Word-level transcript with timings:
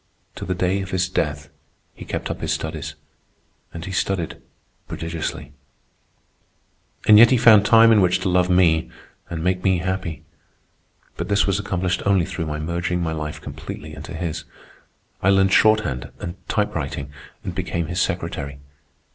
To 0.37 0.45
the 0.45 0.55
day 0.55 0.81
of 0.81 0.89
his 0.89 1.07
death 1.07 1.49
he 1.93 2.05
kept 2.05 2.31
up 2.31 2.41
his 2.41 2.51
studies, 2.51 2.95
and 3.71 3.85
he 3.85 3.91
studied 3.91 4.41
prodigiously. 4.87 5.53
And 7.07 7.19
yet 7.19 7.29
he 7.29 7.37
found 7.37 7.67
time 7.67 7.91
in 7.91 8.01
which 8.01 8.17
to 8.21 8.27
love 8.29 8.49
me 8.49 8.89
and 9.29 9.43
make 9.43 9.63
me 9.63 9.77
happy. 9.77 10.23
But 11.17 11.27
this 11.29 11.45
was 11.45 11.59
accomplished 11.59 12.01
only 12.03 12.25
through 12.25 12.47
my 12.47 12.57
merging 12.57 12.99
my 12.99 13.11
life 13.13 13.39
completely 13.39 13.93
into 13.93 14.15
his. 14.15 14.43
I 15.21 15.29
learned 15.29 15.53
shorthand 15.53 16.11
and 16.17 16.33
typewriting, 16.49 17.11
and 17.43 17.53
became 17.53 17.85
his 17.85 18.01
secretary. 18.01 18.57